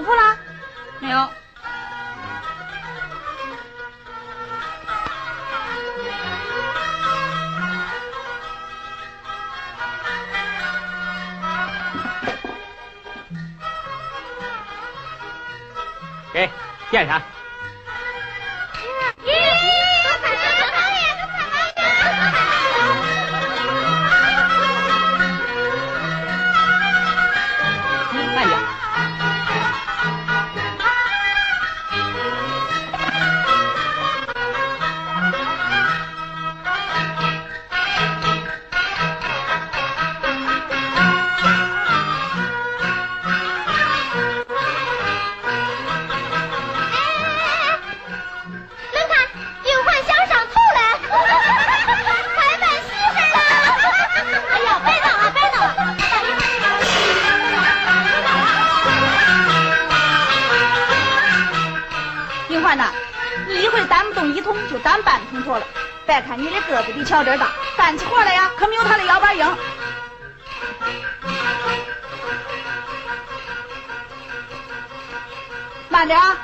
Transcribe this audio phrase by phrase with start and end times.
[0.00, 0.38] 不舒服了？
[1.00, 1.28] 没有。
[16.32, 16.48] 给，
[16.90, 17.20] 垫上。
[66.92, 69.56] 比乔真大，干起活来呀，可没有他的腰板硬。
[75.88, 76.36] 慢点啊。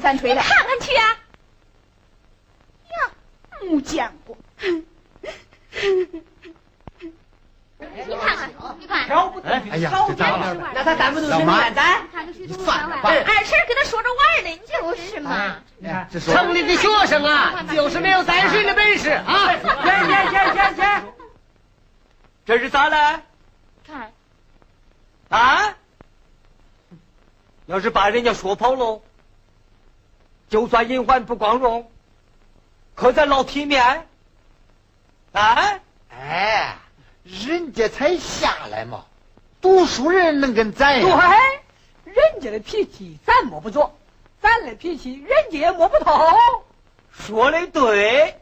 [0.00, 1.18] 吹三锤的，看看去啊！
[2.90, 3.10] 呀，
[3.60, 4.34] 没见过。
[7.78, 9.06] 你看看，你看。
[9.44, 10.54] 哎呀，这咋了？
[10.74, 12.08] 那他咱不动是面咱。
[12.64, 13.10] 算了吧。
[13.10, 15.56] 二婶跟他说着玩呢，就是嘛。
[16.10, 19.48] 城里的学生啊，就是没有担水的本事啊！
[19.58, 21.12] 行行行行行，
[22.46, 23.22] 这是咋了？
[23.86, 24.12] 看。
[25.28, 25.74] 啊？
[27.66, 29.00] 要是把人家说跑喽？
[30.50, 31.90] 就算银环不光荣，
[32.94, 34.06] 可咱老体面。
[35.32, 35.80] 啊！
[36.10, 36.76] 哎，
[37.22, 39.04] 人家才下来嘛，
[39.60, 41.00] 读书人能跟咱？
[41.00, 43.96] 对，人家的脾气咱摸不着，
[44.42, 46.12] 咱的脾气人家也摸不透。
[47.12, 48.40] 说的对，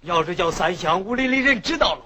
[0.00, 2.00] 要是叫三乡五里的人知道了，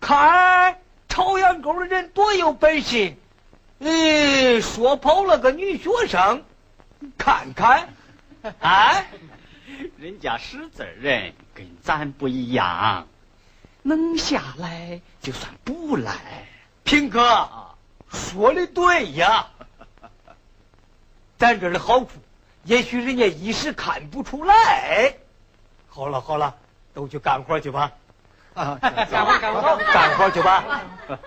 [0.00, 3.14] 看朝阳沟的人多有本事，
[3.80, 6.42] 嗯，说跑了个女学生，
[7.18, 7.90] 看看。
[8.60, 9.04] 啊，
[9.96, 13.06] 人家识字人跟咱不一样，
[13.82, 16.46] 能下来就算不赖。
[16.84, 17.48] 平哥
[18.10, 19.46] 说的对呀，
[21.38, 22.10] 咱这儿的好处，
[22.64, 25.14] 也许人家一时看不出来。
[25.88, 26.54] 好了好了，
[26.92, 27.92] 都去干活去吧。
[28.52, 30.82] 啊，干活干活干活去吧。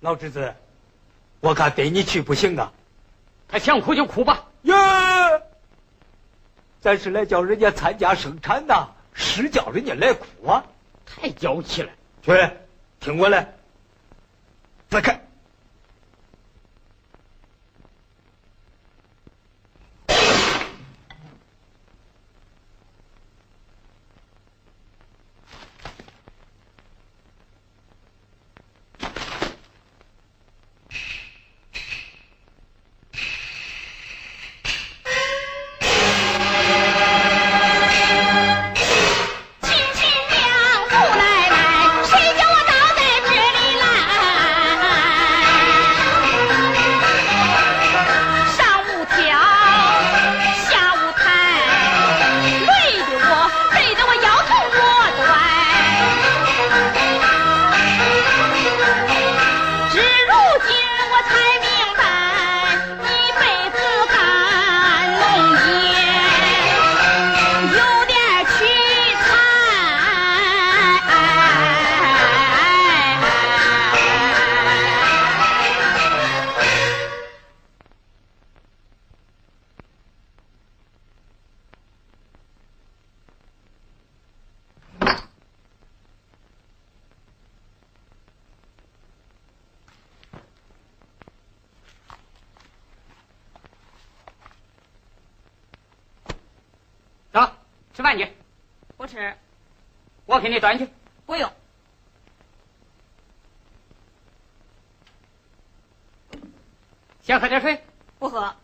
[0.00, 0.54] 老侄子。
[1.42, 2.72] 我看带你去不行啊！
[3.48, 4.46] 他想哭就哭吧。
[4.62, 4.74] 耶，
[6.80, 10.64] 咱是来叫人家参加生产的，是叫人家来哭啊！
[11.04, 11.90] 太娇气了。
[12.22, 12.32] 去，
[13.00, 13.54] 听我来，
[14.88, 15.20] 再看。
[97.94, 98.26] 吃饭去，
[98.96, 99.36] 不吃，
[100.24, 100.88] 我给你端去。
[101.26, 101.52] 不用。
[107.22, 107.84] 先喝点水。
[108.18, 108.54] 不喝。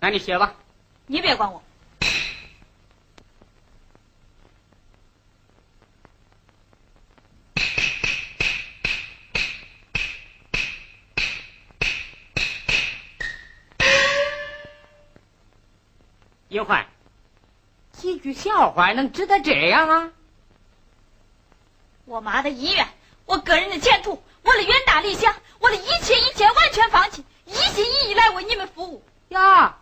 [0.00, 0.54] 那你歇吧。
[1.06, 1.62] 你别管我。
[16.48, 16.86] 英焕，
[17.92, 20.10] 几句笑话能值得这样啊？
[22.04, 22.86] 我妈的医院，
[23.24, 29.02] 我个人的前途，我的远大理想，我的一切一切完全放弃，一心一意来为你们服务。
[29.28, 29.78] 呀，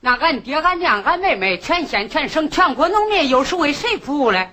[0.00, 4.52] 那俺爹、俺娘、俺妹妹，全县、全省、全国农民，又是为谁服务嘞？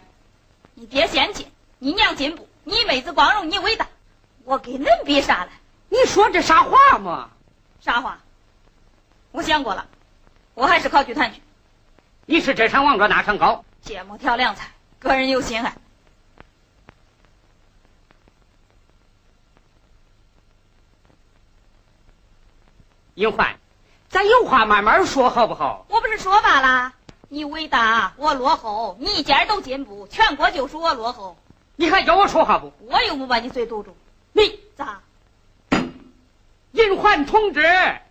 [0.75, 3.87] 你爹先进，你娘进步，你妹子光荣，你伟大，
[4.43, 5.51] 我跟恁比啥嘞？
[5.89, 7.31] 你说这啥话嘛？
[7.81, 8.19] 啥话？
[9.31, 9.87] 我想过了，
[10.55, 11.41] 我还是考剧团去。
[12.25, 15.75] 你是这山望着那山高，芥末调凉菜，个人有心爱。
[23.13, 23.57] 英焕，
[24.09, 25.85] 咱有话慢慢说好不好？
[25.89, 26.93] 我不是说罢了？
[27.29, 31.37] 你伟大，我落后；你一家都进步，全国就属我落后。
[31.75, 32.73] 你还叫我说话不？
[32.87, 33.95] 我又没把你嘴堵住。
[34.33, 35.01] 你咋？
[36.71, 38.01] 银环同志，耶，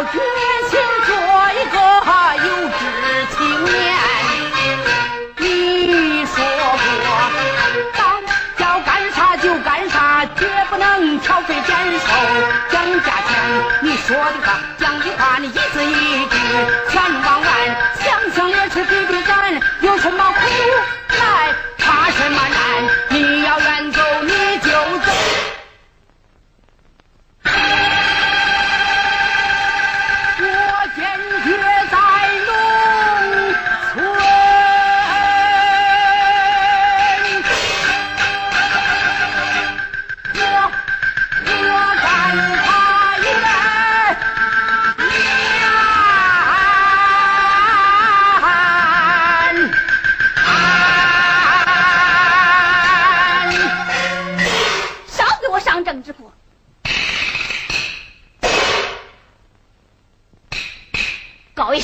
[0.00, 0.12] 我决
[0.70, 1.12] 心做
[1.52, 1.76] 一个
[2.46, 2.80] 有志
[3.36, 3.38] 青
[3.68, 3.70] 年。
[5.36, 7.04] 你说过，
[7.98, 8.00] 党
[8.56, 12.06] 要干啥就干啥，绝不能挑肥拣瘦
[12.70, 13.36] 讲价钱。
[13.82, 16.36] 你说的话，讲的话，你一字一句
[16.88, 17.46] 全忘完，
[18.02, 19.19] 想想也是比比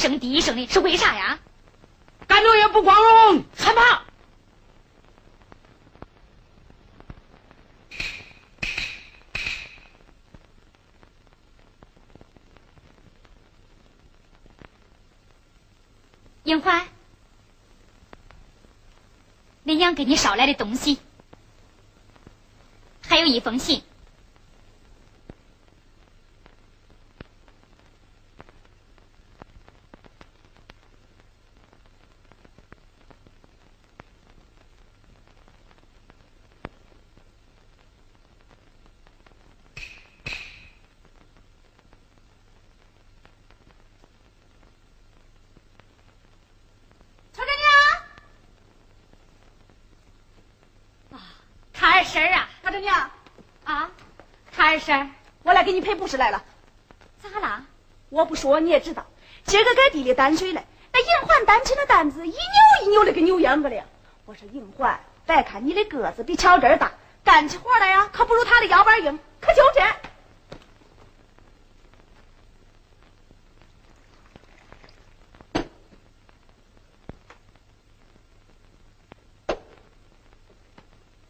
[0.09, 1.41] 声第一声的是为啥呀？
[2.29, 4.05] 干农业不光荣，害怕？
[16.45, 16.87] 英欢，
[19.65, 21.01] 你娘给你捎来的东西，
[23.03, 23.83] 还有一封信。
[47.33, 47.49] 曹干
[51.11, 51.21] 娘，啊，
[51.75, 53.11] 坎儿婶儿啊，大正娘，
[53.65, 53.91] 啊，
[54.51, 55.11] 他二婶
[55.43, 56.43] 我来给你赔不是来了。
[57.21, 57.67] 咋啦？
[58.09, 59.05] 我不说你也知道，
[59.45, 63.85] 今儿个该地里担水来，那银环担起那担子一扭一扭的跟扭秧歌了。
[64.25, 66.91] 我说银环，别看你的个子比巧珍大，
[67.23, 69.83] 干起活来呀可不如他的腰板硬，可就这。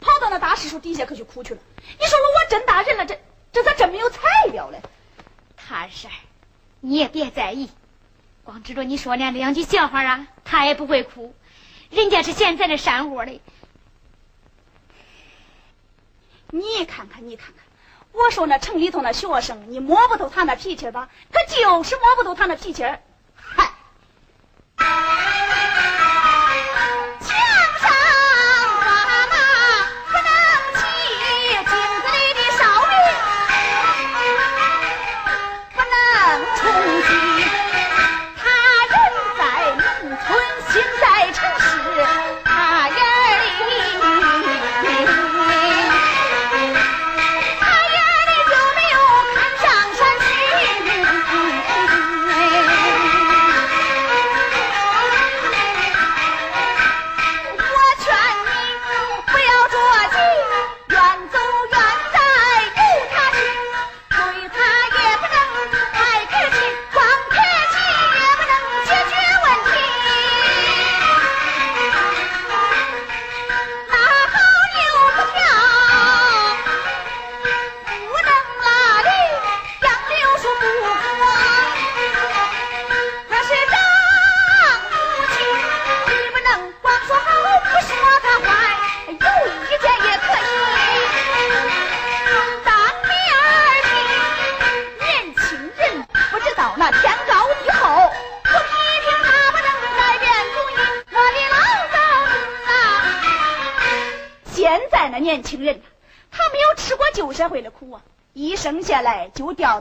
[0.00, 1.60] 跑到那大柿树底下可去哭去了。
[1.98, 3.20] 你说我我真大人了，这
[3.52, 4.20] 这咋真没有材
[4.52, 4.80] 料嘞？
[5.56, 6.12] 他事儿，
[6.80, 7.70] 你也别在意，
[8.44, 11.34] 光知道你说那两句笑话啊，他也不会哭。
[11.90, 13.40] 人家是现在的山窝的，
[16.50, 17.64] 你看看，你看看，
[18.12, 21.08] 我说那城里头那学生，你摸不透他那脾气吧？
[21.32, 22.84] 可就是摸不透他那脾气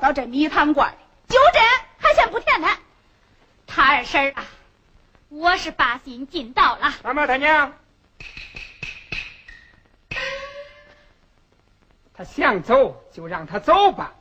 [0.05, 0.97] 到这米汤罐里，
[1.27, 1.59] 就这
[1.97, 2.67] 还嫌不甜呢。
[3.65, 4.45] 他二婶啊，
[5.29, 6.93] 我是把心尽到了。
[7.01, 7.74] 大妈大娘，
[12.13, 14.13] 他想走就让他走吧，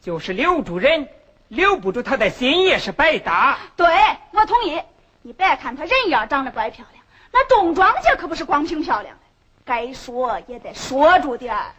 [0.00, 1.08] 就是留住人，
[1.48, 3.58] 留不住他的心也是白搭。
[3.74, 3.88] 对，
[4.30, 4.80] 我同意。
[5.22, 9.22] 你别看他人样长得怪漂亮，那种庄稼可不是光凭漂亮的，
[9.64, 11.72] 该说也得说住点儿。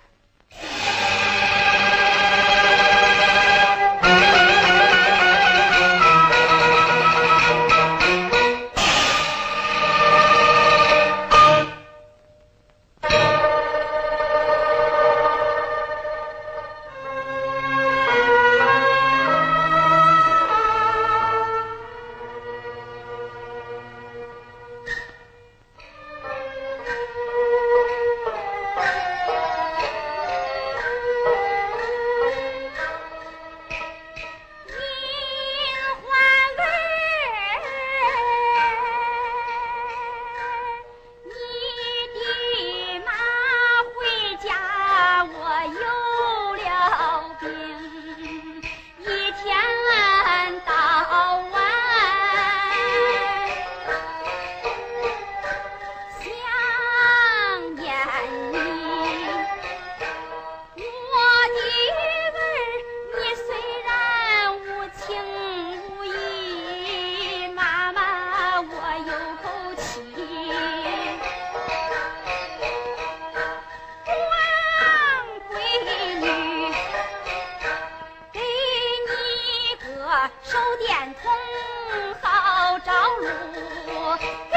[84.18, 84.55] 是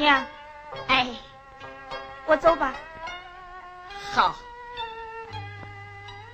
[0.00, 0.24] 娘，
[0.88, 1.06] 哎，
[2.24, 2.72] 我走吧。
[4.12, 4.34] 好，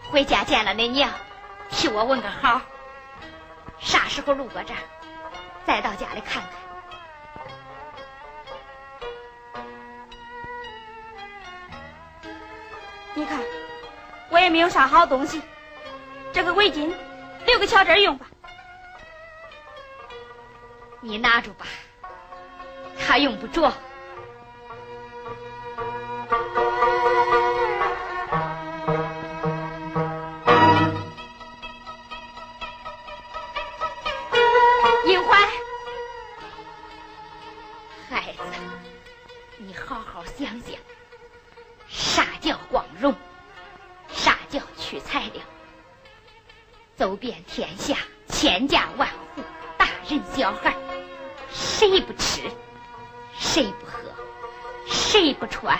[0.08, 1.10] 回家见了恁娘，
[1.68, 2.60] 替我问个好。
[3.80, 4.78] 啥时候路过这儿，
[5.66, 6.50] 再到家里看看。
[13.14, 13.40] 你看，
[14.30, 15.42] 我也没有啥好东西，
[16.32, 16.94] 这个围巾
[17.46, 18.26] 留给巧珍用吧。
[21.00, 21.66] 你拿住吧，
[23.16, 23.72] 他用不着。
[35.06, 35.48] 银环，
[38.10, 38.42] 孩子，
[39.56, 40.74] 你好好想想，
[41.88, 43.14] 啥叫光荣？
[44.12, 45.42] 啥叫取材料？
[46.94, 47.96] 走遍天下，
[48.28, 49.42] 千家万户，
[49.78, 50.76] 大人小孩，
[51.50, 52.42] 谁不吃？
[53.38, 53.92] 谁不喝？
[54.86, 55.78] 谁不穿？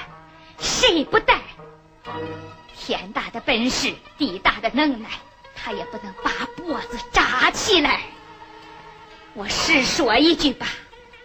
[0.59, 1.41] 谁不戴？
[2.77, 5.09] 天大的本事，地大的能耐，
[5.55, 8.01] 他也不能把脖子扎起来。
[9.35, 10.67] 我实说一句吧，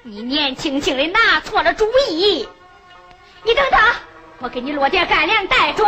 [0.04, 2.48] 你年轻轻的拿错了主意。
[3.44, 3.80] 你等等，
[4.40, 5.86] 我给你落点干粮带着。